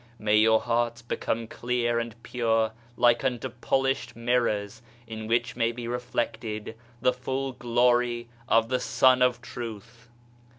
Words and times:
May 0.17 0.37
your 0.37 0.61
hearts 0.61 1.03
become 1.03 1.45
clear 1.45 1.99
and 1.99 2.15
pure 2.23 2.71
like 2.97 3.23
unto 3.23 3.49
polished 3.49 4.15
mirrors 4.15 4.81
in 5.05 5.27
which 5.27 5.55
may 5.55 5.71
be 5.71 5.87
reflected 5.87 6.75
the 7.03 7.13
full 7.13 7.51
glory 7.51 8.27
of 8.49 8.69
the 8.69 8.79
Sun 8.79 9.21
of 9.21 9.43
Truth. 9.43 10.09